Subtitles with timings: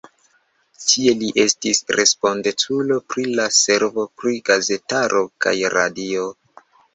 [0.83, 6.27] Tie li estis respondeculo pri la servo pri gazetaro kaj radio.